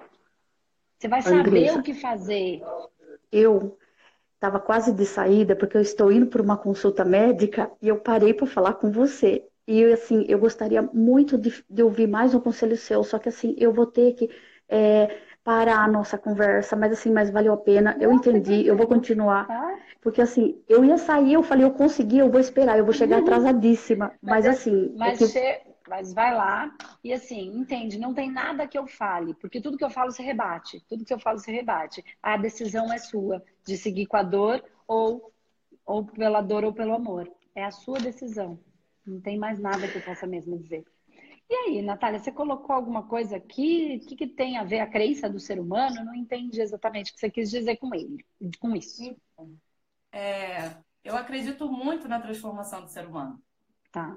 [0.97, 2.63] Você vai saber Andressa, o que fazer.
[3.33, 3.77] Eu
[4.35, 8.33] estava quase de saída, porque eu estou indo para uma consulta médica e eu parei
[8.33, 9.45] para falar com você.
[9.67, 13.55] E assim, eu gostaria muito de, de, ouvir mais um conselho seu, só que assim,
[13.59, 14.31] eu vou ter que
[14.69, 18.87] é, parar a nossa conversa, mas assim, mas valeu a pena, eu entendi, eu vou
[18.87, 19.47] continuar.
[19.47, 19.79] Tá.
[20.03, 23.17] Porque assim, eu ia sair, eu falei, eu consegui, eu vou esperar, eu vou chegar
[23.17, 23.23] uhum.
[23.23, 24.13] atrasadíssima.
[24.23, 24.95] Mas, mas é, assim.
[24.97, 25.33] Mas, é que...
[25.33, 25.75] che...
[25.87, 29.85] Mas vai lá e assim, entende, não tem nada que eu fale, porque tudo que
[29.85, 32.03] eu falo se rebate, tudo que eu falo se rebate.
[32.23, 35.31] A decisão é sua de seguir com a dor ou,
[35.85, 37.31] ou pela dor ou pelo amor.
[37.55, 38.59] É a sua decisão.
[39.07, 40.85] Não tem mais nada que eu possa mesmo dizer.
[41.49, 44.01] E aí, Natália, você colocou alguma coisa aqui?
[44.03, 45.99] O que, que tem a ver a crença do ser humano?
[45.99, 48.25] Eu não entendi exatamente o que você quis dizer com ele,
[48.59, 49.03] com isso.
[49.03, 49.55] Então,
[50.11, 53.43] é, eu acredito muito na transformação do ser humano.
[53.93, 54.17] Tá.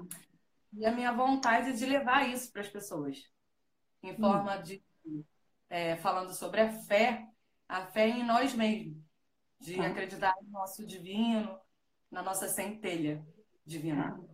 [0.72, 3.22] E a minha vontade é de levar isso para as pessoas.
[4.02, 4.62] Em forma hum.
[4.62, 4.82] de.
[5.70, 7.28] É, falando sobre a fé,
[7.68, 8.96] a fé em nós mesmos.
[9.60, 9.86] De tá.
[9.86, 11.58] acreditar no nosso divino,
[12.10, 13.26] na nossa centelha
[13.66, 14.12] divina.
[14.12, 14.27] Tá.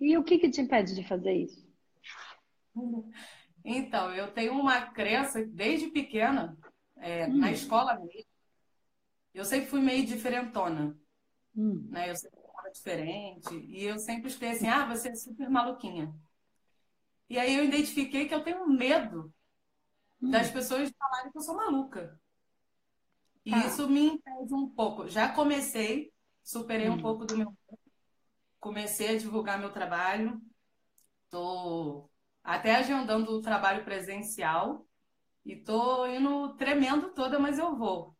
[0.00, 1.68] E o que, que te impede de fazer isso?
[3.64, 6.56] Então, eu tenho uma crença desde pequena,
[6.96, 7.36] é, hum.
[7.36, 8.30] na escola mesmo.
[9.34, 10.96] Eu sempre fui meio diferentona.
[11.54, 11.86] Hum.
[11.90, 12.10] Né?
[12.10, 13.54] Eu sempre era diferente.
[13.54, 16.14] E eu sempre escutei assim: ah, você é super maluquinha.
[17.28, 19.32] E aí eu identifiquei que eu tenho medo
[20.20, 20.30] hum.
[20.30, 22.18] das pessoas falarem que eu sou maluca.
[23.44, 23.66] E ah.
[23.66, 25.08] isso me impede um pouco.
[25.08, 27.02] Já comecei, superei um hum.
[27.02, 27.54] pouco do meu
[28.60, 30.40] comecei a divulgar meu trabalho.
[31.24, 32.10] Estou
[32.44, 34.86] até agendando o trabalho presencial
[35.44, 38.14] e estou indo tremendo toda, mas eu vou.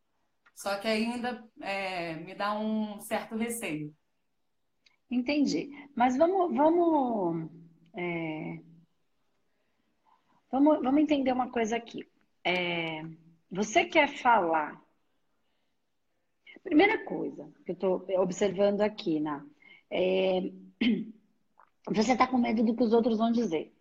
[0.55, 3.95] Só que ainda é, me dá um certo receio.
[5.09, 5.69] Entendi.
[5.95, 7.51] Mas vamos, vamos,
[7.95, 8.59] é,
[10.51, 12.09] vamos, vamos entender uma coisa aqui.
[12.43, 13.03] É,
[13.49, 14.81] você quer falar?
[16.63, 19.43] Primeira coisa que eu estou observando aqui, na
[19.91, 20.51] é,
[21.93, 23.75] você está com medo do que os outros vão dizer.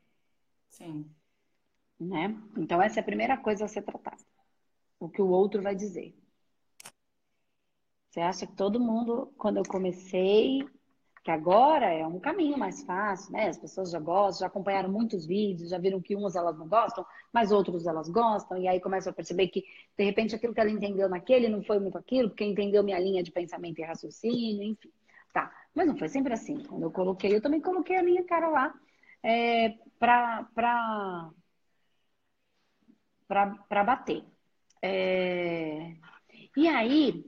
[0.68, 1.08] Sim.
[1.98, 2.36] Né?
[2.56, 4.22] Então, essa é a primeira coisa a ser tratada.
[4.98, 6.14] O que o outro vai dizer.
[8.10, 10.68] Você acha que todo mundo, quando eu comecei,
[11.22, 13.48] que agora é um caminho mais fácil, né?
[13.48, 17.06] As pessoas já gostam, já acompanharam muitos vídeos, já viram que umas elas não gostam,
[17.32, 19.64] mas outros elas gostam, e aí começam a perceber que,
[19.96, 23.22] de repente, aquilo que ela entendeu naquele não foi muito aquilo, porque entendeu minha linha
[23.22, 24.90] de pensamento e raciocínio, enfim.
[25.32, 25.52] Tá.
[25.74, 26.62] Mas não foi sempre assim.
[26.64, 28.74] Quando eu coloquei, eu também coloquei a minha cara lá
[29.22, 30.44] é, para
[33.28, 34.24] para bater.
[34.82, 35.94] É...
[36.56, 37.24] E aí,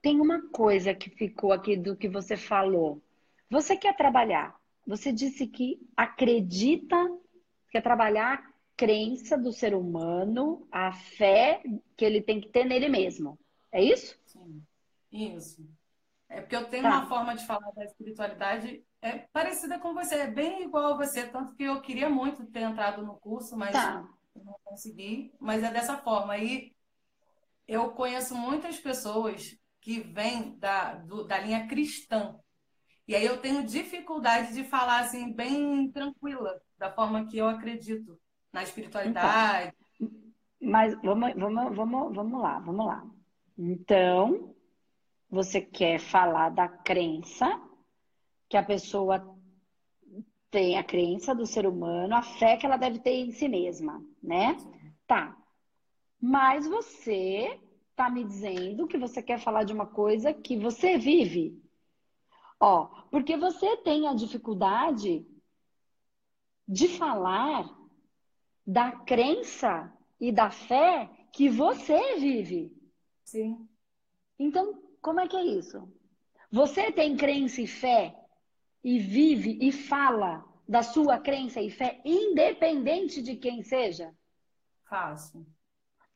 [0.00, 3.02] tem uma coisa que ficou aqui do que você falou.
[3.50, 4.56] Você quer trabalhar?
[4.86, 6.96] Você disse que acredita,
[7.70, 11.62] quer trabalhar a crença do ser humano, a fé
[11.96, 13.38] que ele tem que ter nele mesmo.
[13.70, 14.18] É isso?
[14.24, 14.62] Sim,
[15.12, 15.77] isso.
[16.28, 16.90] É porque eu tenho tá.
[16.90, 21.26] uma forma de falar da espiritualidade é parecida com você, é bem igual a você,
[21.26, 24.06] tanto que eu queria muito ter entrado no curso, mas tá.
[24.34, 25.32] não consegui.
[25.40, 26.36] Mas é dessa forma.
[26.36, 26.74] E
[27.66, 32.36] eu conheço muitas pessoas que vêm da, do, da linha cristã.
[33.06, 38.18] E aí eu tenho dificuldade de falar assim, bem tranquila, da forma que eu acredito
[38.52, 39.72] na espiritualidade.
[40.00, 40.10] Então,
[40.60, 43.06] mas vamos, vamos, vamos, vamos lá, vamos lá.
[43.56, 44.54] Então,
[45.30, 47.60] você quer falar da crença
[48.48, 49.36] que a pessoa
[50.50, 54.02] tem a crença do ser humano, a fé que ela deve ter em si mesma,
[54.22, 54.56] né?
[55.06, 55.36] Tá.
[56.20, 57.60] Mas você
[57.94, 61.62] tá me dizendo que você quer falar de uma coisa que você vive.
[62.58, 65.26] Ó, porque você tem a dificuldade
[66.66, 67.68] de falar
[68.66, 72.72] da crença e da fé que você vive.
[73.24, 73.68] Sim.
[74.38, 75.88] Então, como é que é isso?
[76.50, 78.14] Você tem crença e fé
[78.82, 84.14] e vive e fala da sua crença e fé, independente de quem seja?
[84.88, 85.46] Faço.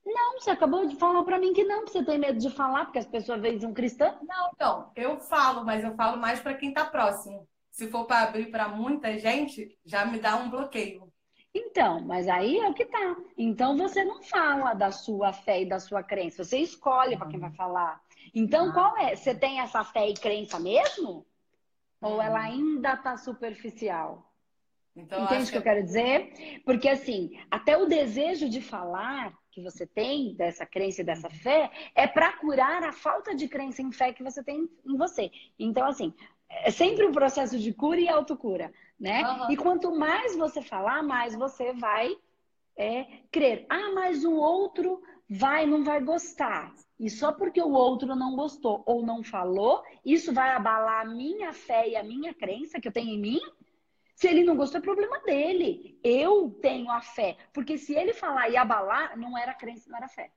[0.05, 2.99] Não, você acabou de falar para mim que não, você tem medo de falar, porque
[2.99, 4.19] as pessoas veem um cristão.
[4.23, 7.49] Não, então, eu falo, mas eu falo mais para quem está próximo.
[7.71, 11.11] Se for para abrir para muita gente, já me dá um bloqueio.
[11.55, 13.17] Então, mas aí é o que tá.
[13.37, 17.39] Então você não fala da sua fé e da sua crença, você escolhe para quem
[17.39, 18.01] vai falar.
[18.35, 18.73] Então, ah.
[18.73, 19.17] qual é?
[19.17, 21.27] Você tem essa fé e crença mesmo?
[22.01, 22.43] Ou ela hum.
[22.43, 24.29] ainda tá superficial?
[24.95, 26.61] Então, Entende o que eu quero dizer?
[26.67, 31.71] Porque assim, até o desejo de falar que você tem dessa crença e dessa fé
[31.95, 35.31] é para curar a falta de crença em fé que você tem em você.
[35.59, 36.13] Então, assim,
[36.49, 39.23] é sempre um processo de cura e autocura, né?
[39.23, 39.51] Uhum.
[39.51, 42.15] E quanto mais você falar, mais você vai
[42.77, 43.67] é, crer.
[43.69, 46.73] Ah, mas o outro vai, não vai gostar.
[46.99, 51.53] E só porque o outro não gostou ou não falou, isso vai abalar a minha
[51.53, 53.41] fé e a minha crença que eu tenho em mim?
[54.15, 55.99] Se ele não gostou, é problema dele.
[56.05, 57.37] Eu tenho a fé.
[57.53, 60.31] Porque se ele falar e abalar, não era crença, não era fé.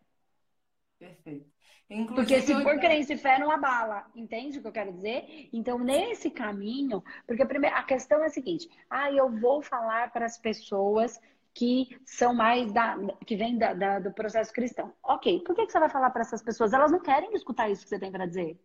[0.97, 1.55] Perfeito.
[1.87, 4.09] Inclusive, porque se for crença e fé, não abala.
[4.15, 5.49] Entende o que eu quero dizer?
[5.53, 10.11] Então, nesse caminho, porque a, primeira, a questão é a seguinte: ah, eu vou falar
[10.11, 11.21] para as pessoas
[11.55, 14.93] que são mais da, que vêm da, do processo cristão.
[15.01, 16.73] Ok, por que, que você vai falar para essas pessoas?
[16.73, 18.59] Elas não querem escutar isso que você tem para dizer.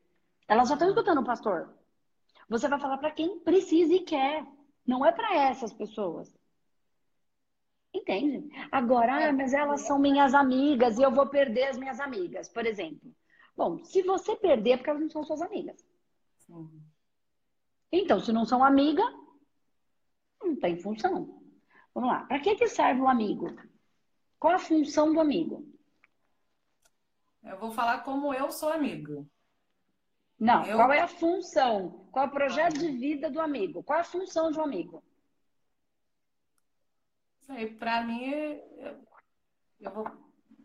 [0.48, 1.72] Elas já estão escutando o pastor.
[2.48, 4.44] Você vai falar para quem precisa e quer.
[4.85, 6.37] Não é para essas pessoas.
[7.94, 8.48] Entende?
[8.72, 12.66] Agora, ah, mas elas são minhas amigas e eu vou perder as minhas amigas, por
[12.66, 13.14] exemplo.
[13.57, 15.85] Bom, se você perder, é porque elas não são suas amigas.
[17.92, 19.03] Então, se não são amiga,
[20.42, 21.39] não tem função.
[21.94, 22.24] Vamos lá.
[22.24, 23.46] Para que, que serve o amigo?
[24.38, 25.66] Qual a função do amigo?
[27.42, 29.29] Eu vou falar como eu sou amigo.
[30.38, 30.76] Não, eu...
[30.76, 32.09] qual é a função?
[32.11, 33.83] Qual é o projeto de vida do amigo?
[33.83, 35.03] Qual é a função de um amigo?
[37.48, 38.31] aí, para mim,
[39.81, 40.07] eu vou,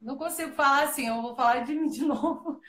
[0.01, 2.61] não consigo falar assim, eu vou falar de mim de novo.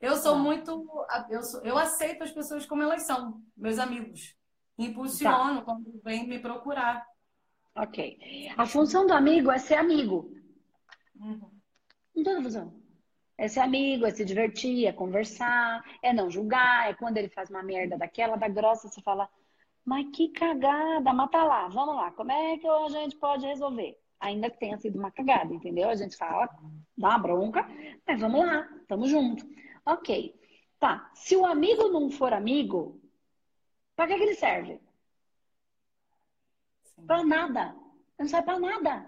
[0.00, 0.38] Eu sou tá.
[0.38, 1.06] muito.
[1.28, 4.36] Eu, sou, eu aceito as pessoas como elas são, meus amigos.
[4.78, 5.64] Impulsiono tá.
[5.64, 7.04] quando vem me procurar.
[7.78, 8.18] Ok.
[8.56, 10.32] A função do amigo é ser amigo.
[11.14, 11.50] Uhum.
[12.14, 12.74] Não tem função.
[13.36, 17.48] É ser amigo, é se divertir, é conversar, é não julgar, é quando ele faz
[17.50, 19.28] uma merda daquela, da grossa, você fala,
[19.84, 23.96] mas que cagada, mata lá, vamos lá, como é que a gente pode resolver?
[24.18, 25.88] Ainda que tenha sido uma cagada, entendeu?
[25.88, 26.48] A gente fala,
[26.96, 27.64] dá uma bronca,
[28.04, 29.46] mas vamos lá, tamo junto.
[29.86, 30.34] Ok.
[30.80, 33.00] Tá, se o amigo não for amigo,
[33.94, 34.80] para que, que ele serve?
[37.06, 37.74] Para nada.
[38.18, 39.06] Não serve para nada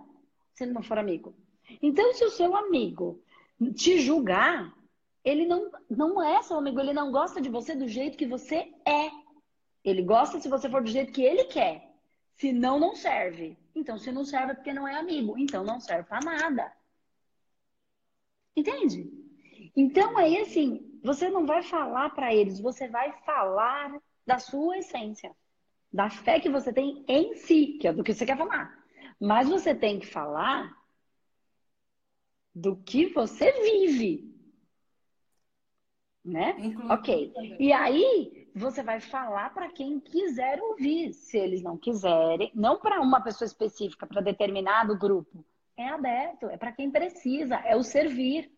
[0.54, 1.34] se ele não for amigo.
[1.80, 3.22] Então, se o seu amigo
[3.74, 4.74] te julgar,
[5.24, 8.72] ele não, não é seu amigo, ele não gosta de você do jeito que você
[8.84, 9.10] é.
[9.84, 11.90] Ele gosta se você for do jeito que ele quer.
[12.34, 13.58] Se não, não serve.
[13.74, 15.38] Então, se não serve é porque não é amigo.
[15.38, 16.72] Então, não serve para nada.
[18.56, 19.10] Entende?
[19.76, 25.34] Então, aí assim, você não vai falar para eles, você vai falar da sua essência,
[25.92, 28.78] da fé que você tem em si, que é do que você quer falar.
[29.18, 30.74] Mas você tem que falar
[32.54, 34.30] do que você vive.
[36.24, 36.54] Né?
[36.58, 37.32] Inclusive, ok.
[37.58, 41.12] E aí, você vai falar para quem quiser ouvir.
[41.12, 45.44] Se eles não quiserem, não para uma pessoa específica, para determinado grupo.
[45.76, 48.52] É aberto, é para quem precisa, é o servir.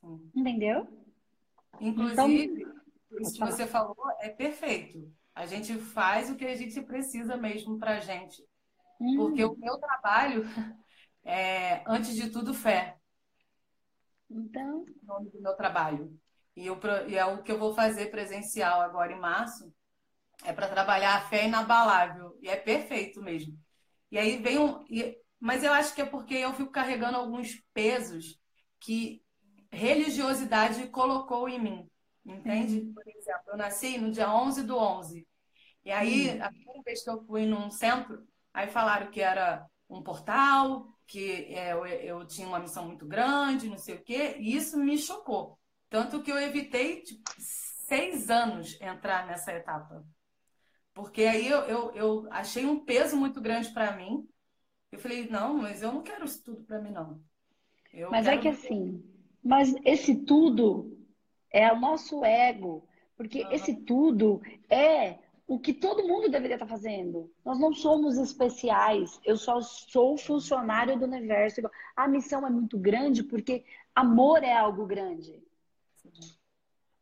[0.00, 0.30] Sim.
[0.34, 0.88] Entendeu?
[1.80, 5.10] Inclusive, então, isso que você falou é perfeito.
[5.34, 8.42] A gente faz o que a gente precisa mesmo para a gente.
[9.00, 9.16] Hum.
[9.16, 10.44] Porque o meu trabalho
[11.24, 12.96] é, antes de tudo, fé.
[14.30, 14.84] Então.
[15.02, 16.18] O nome do meu trabalho.
[16.54, 19.72] E, eu, e é o que eu vou fazer presencial agora em março.
[20.44, 22.36] É para trabalhar a fé inabalável.
[22.42, 23.58] E é perfeito mesmo.
[24.10, 24.84] E aí vem um.
[24.90, 28.38] E, mas eu acho que é porque eu fico carregando alguns pesos
[28.78, 29.22] que
[29.70, 31.90] religiosidade colocou em mim.
[32.24, 32.80] Entende?
[32.80, 32.94] Uhum.
[32.94, 35.26] Por exemplo, eu nasci no dia 11 do 11.
[35.84, 36.44] E aí, uhum.
[36.44, 41.54] a primeira vez que eu fui num centro, aí falaram que era um portal, que
[41.54, 44.96] é, eu, eu, tinha uma missão muito grande, não sei o quê, e isso me
[44.96, 45.58] chocou.
[45.90, 50.04] Tanto que eu evitei tipo, seis anos entrar nessa etapa.
[50.94, 54.26] Porque aí eu, eu, eu achei um peso muito grande para mim.
[54.90, 57.20] Eu falei, não, mas eu não quero isso tudo para mim, não.
[57.92, 59.02] Eu mas é é que assim,
[59.42, 60.91] mas esse tudo
[61.52, 62.84] é o nosso ego.
[63.16, 63.52] Porque uhum.
[63.52, 67.30] esse tudo é o que todo mundo deveria estar fazendo.
[67.44, 69.20] Nós não somos especiais.
[69.24, 71.60] Eu só sou funcionário do universo.
[71.96, 75.41] A missão é muito grande porque amor é algo grande.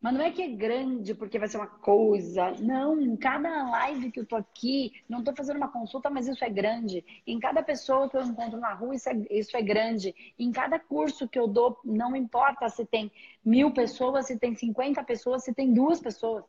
[0.01, 2.53] Mas não é que é grande porque vai ser uma coisa.
[2.53, 6.43] Não, em cada live que eu tô aqui, não tô fazendo uma consulta, mas isso
[6.43, 7.05] é grande.
[7.27, 10.15] Em cada pessoa que eu encontro na rua, isso é, isso é grande.
[10.39, 13.13] Em cada curso que eu dou, não importa se tem
[13.45, 16.45] mil pessoas, se tem 50 pessoas, se tem duas pessoas.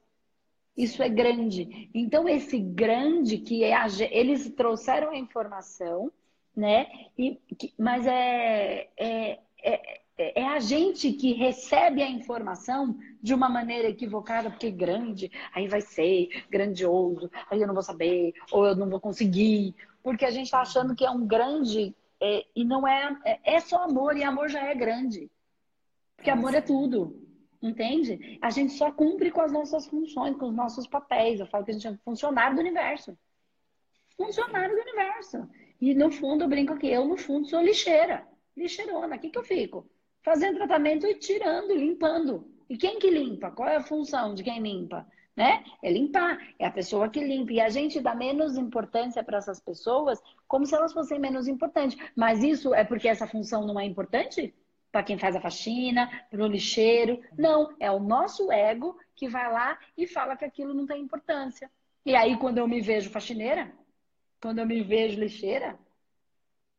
[0.76, 1.90] Isso é grande.
[1.94, 6.10] Então, esse grande que é a, eles trouxeram a informação,
[6.56, 6.88] né?
[7.18, 7.38] E,
[7.78, 13.90] mas é, é, é é, é a gente que recebe a informação de uma maneira
[13.90, 18.90] equivocada, porque grande, aí vai ser grandioso, aí eu não vou saber, ou eu não
[18.90, 23.18] vou conseguir, porque a gente está achando que é um grande é, e não é,
[23.26, 25.30] é, é só amor, e amor já é grande.
[26.16, 27.20] Porque amor é tudo,
[27.62, 28.38] entende?
[28.42, 31.40] A gente só cumpre com as nossas funções, com os nossos papéis.
[31.40, 33.18] Eu falo que a gente é funcionário do universo.
[34.16, 35.50] Funcionário do universo.
[35.80, 38.28] E no fundo eu brinco aqui, eu no fundo sou lixeira.
[38.56, 39.90] Lixeirona, aqui que eu fico
[40.24, 42.48] fazendo tratamento e tirando, limpando.
[42.70, 43.52] E quem que limpa?
[43.52, 45.06] Qual é a função de quem limpa?
[45.36, 45.64] Né?
[45.82, 47.54] É limpar, é a pessoa que limpa.
[47.54, 51.98] E a gente dá menos importância para essas pessoas como se elas fossem menos importantes.
[52.16, 54.54] Mas isso é porque essa função não é importante?
[54.92, 57.22] para quem faz a faxina, para o lixeiro.
[57.38, 61.72] Não, é o nosso ego que vai lá e fala que aquilo não tem importância.
[62.06, 63.72] E aí, quando eu me vejo faxineira,
[64.42, 65.80] quando eu me vejo lixeira,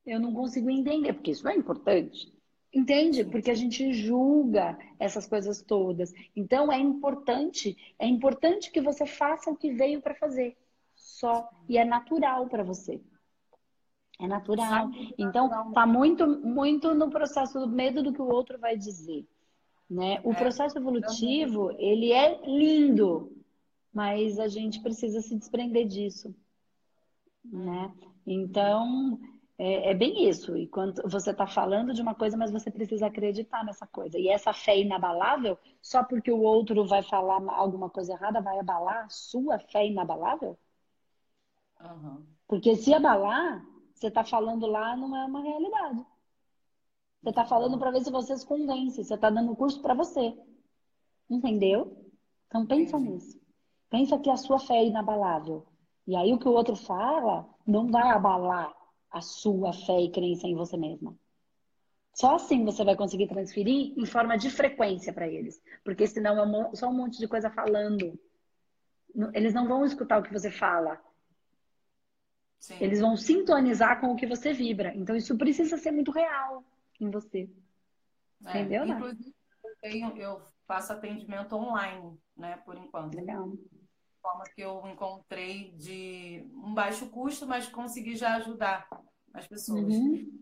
[0.05, 2.33] eu não consigo entender, porque isso é importante.
[2.73, 3.25] Entende?
[3.25, 6.13] Porque a gente julga essas coisas todas.
[6.35, 10.57] Então é importante, é importante que você faça o que veio para fazer.
[10.95, 13.01] Só e é natural para você.
[14.19, 14.91] É natural.
[15.19, 19.27] Então tá muito muito no processo do medo do que o outro vai dizer,
[19.91, 20.21] né?
[20.25, 20.35] O é.
[20.35, 23.37] processo evolutivo, ele é lindo,
[23.93, 26.35] mas a gente precisa se desprender disso,
[27.45, 27.93] né?
[28.27, 29.19] Então,
[29.59, 30.57] é, é bem isso.
[30.57, 34.19] E quando você está falando de uma coisa, mas você precisa acreditar nessa coisa.
[34.19, 39.05] E essa fé inabalável, só porque o outro vai falar alguma coisa errada, vai abalar
[39.05, 40.59] a sua fé inabalável?
[41.81, 42.25] Uhum.
[42.47, 46.05] Porque se abalar, você está falando lá não é uma realidade.
[47.23, 49.05] Você está falando para ver se você se convence.
[49.05, 50.37] Você está dando curso para você.
[51.31, 51.97] Entendeu?
[52.49, 53.41] Então pensa nisso.
[53.89, 55.67] Pensa que a sua fé é inabalável.
[56.07, 58.75] E aí o que o outro fala não vai abalar
[59.13, 61.17] a sua fé e crença em você mesma.
[62.15, 65.63] Só assim você vai conseguir transferir em forma de frequência para eles.
[65.85, 68.19] Porque senão é só um monte de coisa falando.
[69.35, 71.01] Eles não vão escutar o que você fala.
[72.59, 72.77] Sim.
[72.81, 74.95] Eles vão sintonizar com o que você vibra.
[74.95, 76.65] Então isso precisa ser muito real
[77.01, 77.51] em você.
[78.45, 78.87] É, Entendeu?
[78.87, 79.35] Inclusive,
[79.65, 83.15] eu, tenho, eu faço atendimento online, né, por enquanto.
[83.15, 83.53] Legal
[84.23, 88.89] forma que eu encontrei de um baixo custo, mas consegui já ajudar
[89.35, 89.95] as pessoas.
[89.95, 90.41] Uhum.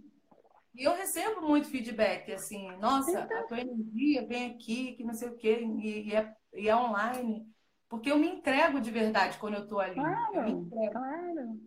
[0.74, 5.28] E eu recebo muito feedback, assim, nossa, a tua energia vem aqui, que não sei
[5.28, 7.50] o quê, e, e, é, e é online.
[7.88, 9.96] Porque eu me entrego de verdade quando eu estou ali.
[9.96, 11.60] Claro, claro.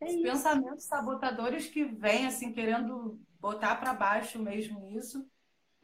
[0.00, 5.26] É Os pensamentos sabotadores que vêm, assim, querendo botar para baixo mesmo isso.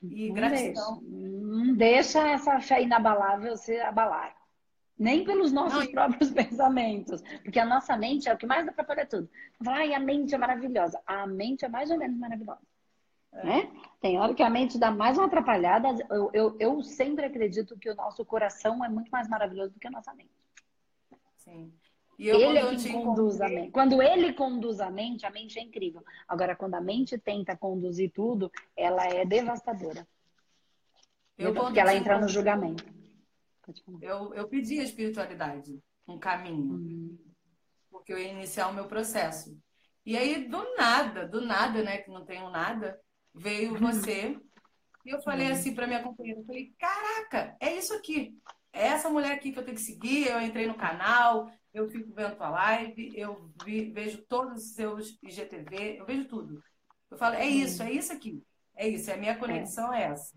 [0.01, 1.01] E não gratidão.
[1.01, 4.37] Deixa, não deixa essa fé inabalável ser abalar.
[5.03, 7.21] Nem pelos nossos não, próprios pensamentos.
[7.43, 9.29] Porque a nossa mente é o que mais atrapalha tudo.
[9.59, 11.01] Vai, a mente é maravilhosa.
[11.05, 12.61] A mente é mais ou menos maravilhosa.
[13.33, 13.45] É.
[13.45, 13.73] Né?
[14.01, 15.89] Tem hora que a mente dá mais uma atrapalhada.
[16.09, 19.89] Eu, eu, eu sempre acredito que o nosso coração é muito mais maravilhoso do que
[19.89, 20.31] a nossa mente.
[21.39, 21.73] Sim.
[22.17, 23.57] Eu, ele é quem conduz encontrei...
[23.57, 23.73] a mente.
[23.73, 26.05] Quando ele conduz a mente, a mente é incrível.
[26.29, 30.07] Agora, quando a mente tenta conduzir tudo, ela é devastadora.
[31.37, 33.02] Eu, porque ela entra no julgamento.
[34.01, 37.19] Eu, eu pedi a espiritualidade, um caminho, uhum.
[37.91, 39.57] porque eu ia iniciar o meu processo.
[40.05, 42.99] E aí, do nada, do nada, né, que não tenho nada,
[43.35, 43.79] veio uhum.
[43.79, 44.39] você.
[45.05, 45.53] E eu falei uhum.
[45.53, 48.37] assim para minha companheira, eu falei, caraca, é isso aqui.
[48.73, 50.29] É essa mulher aqui que eu tenho que seguir.
[50.29, 55.19] Eu entrei no canal, eu fico vendo tua live, eu vi, vejo todos os seus
[55.23, 56.63] IGTV, eu vejo tudo.
[57.11, 58.43] Eu falo, é isso, é isso aqui.
[58.75, 60.35] É isso, a minha conexão é, é essa.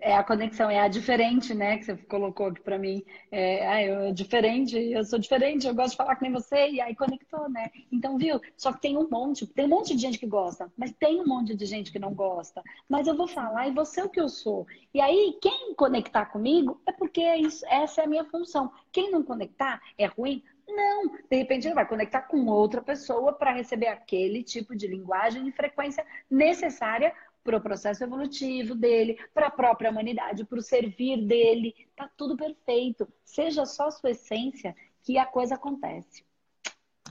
[0.00, 1.78] É a conexão, é a diferente, né?
[1.78, 3.02] Que você colocou aqui para mim.
[3.30, 6.94] É, ah, eu diferente, eu sou diferente, eu gosto de falar com você, e aí
[6.94, 7.70] conectou, né?
[7.90, 8.40] Então, viu?
[8.56, 11.26] Só que tem um monte, tem um monte de gente que gosta, mas tem um
[11.26, 12.62] monte de gente que não gosta.
[12.88, 14.66] Mas eu vou falar, e você é o que eu sou.
[14.92, 18.70] E aí, quem conectar comigo é porque isso, essa é a minha função.
[18.92, 20.42] Quem não conectar é ruim?
[20.66, 25.46] Não, de repente ele vai conectar com outra pessoa para receber aquele tipo de linguagem
[25.46, 31.24] e frequência necessária para o processo evolutivo dele, para a própria humanidade, para o servir
[31.26, 31.74] dele.
[31.94, 33.06] Tá tudo perfeito.
[33.24, 36.24] Seja só sua essência que a coisa acontece.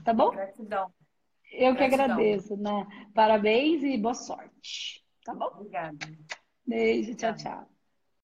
[0.04, 0.30] Tá bom?
[0.32, 0.92] Gratidão.
[1.52, 1.76] Eu Gratidão.
[1.76, 2.86] que agradeço, né?
[3.14, 5.04] Parabéns e boa sorte.
[5.24, 5.46] Tá bom?
[5.46, 5.96] Obrigada.
[6.66, 7.73] Beijo, tchau, tchau.